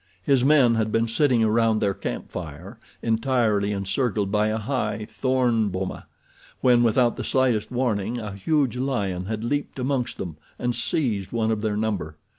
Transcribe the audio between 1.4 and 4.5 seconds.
around their camp fire, entirely encircled by